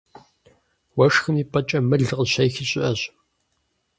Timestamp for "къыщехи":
2.17-2.65